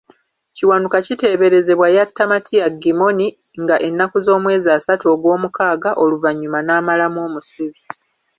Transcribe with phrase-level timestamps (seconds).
[0.55, 3.25] Kiwanuka kiteeberezebwa yatta Matia Gimmony
[3.61, 7.81] nga ennaku z'omwezi asatu Ogwomukaaga, oluvannyuma n'amalamu omusubi.